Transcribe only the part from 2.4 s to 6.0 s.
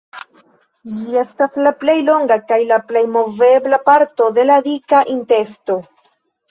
kaj la plej movebla parto de la dika intesto.